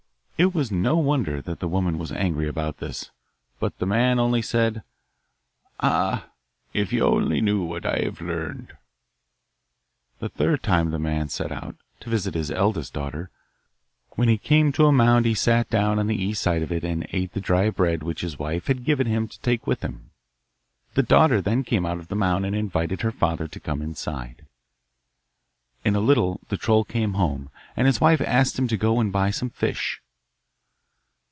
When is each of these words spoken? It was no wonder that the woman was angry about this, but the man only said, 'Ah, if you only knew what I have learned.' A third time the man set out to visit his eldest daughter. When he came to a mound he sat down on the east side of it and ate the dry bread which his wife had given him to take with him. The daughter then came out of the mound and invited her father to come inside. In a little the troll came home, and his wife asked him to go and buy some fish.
It 0.43 0.55
was 0.55 0.71
no 0.71 0.95
wonder 0.97 1.39
that 1.39 1.59
the 1.59 1.67
woman 1.67 1.99
was 1.99 2.11
angry 2.11 2.47
about 2.47 2.79
this, 2.79 3.11
but 3.59 3.77
the 3.77 3.85
man 3.85 4.17
only 4.17 4.41
said, 4.41 4.81
'Ah, 5.79 6.29
if 6.73 6.91
you 6.91 7.05
only 7.05 7.41
knew 7.41 7.61
what 7.61 7.85
I 7.85 7.99
have 7.99 8.19
learned.' 8.21 8.75
A 10.19 10.29
third 10.29 10.63
time 10.63 10.89
the 10.89 10.97
man 10.97 11.29
set 11.29 11.51
out 11.51 11.75
to 11.99 12.09
visit 12.09 12.33
his 12.33 12.49
eldest 12.49 12.91
daughter. 12.91 13.29
When 14.15 14.29
he 14.29 14.39
came 14.39 14.71
to 14.71 14.87
a 14.87 14.91
mound 14.91 15.27
he 15.27 15.35
sat 15.35 15.69
down 15.69 15.99
on 15.99 16.07
the 16.07 16.19
east 16.19 16.41
side 16.41 16.63
of 16.63 16.71
it 16.71 16.83
and 16.83 17.05
ate 17.11 17.33
the 17.33 17.39
dry 17.39 17.69
bread 17.69 18.01
which 18.01 18.21
his 18.21 18.39
wife 18.39 18.65
had 18.65 18.83
given 18.83 19.05
him 19.05 19.27
to 19.27 19.39
take 19.41 19.67
with 19.67 19.83
him. 19.83 20.09
The 20.95 21.03
daughter 21.03 21.39
then 21.39 21.63
came 21.63 21.85
out 21.85 21.99
of 21.99 22.07
the 22.07 22.15
mound 22.15 22.47
and 22.47 22.55
invited 22.55 23.01
her 23.01 23.11
father 23.11 23.47
to 23.47 23.59
come 23.59 23.83
inside. 23.83 24.47
In 25.85 25.95
a 25.95 25.99
little 25.99 26.41
the 26.49 26.57
troll 26.57 26.83
came 26.83 27.13
home, 27.13 27.51
and 27.77 27.85
his 27.85 28.01
wife 28.01 28.21
asked 28.21 28.57
him 28.57 28.67
to 28.69 28.75
go 28.77 28.99
and 28.99 29.13
buy 29.13 29.29
some 29.29 29.51
fish. 29.51 30.01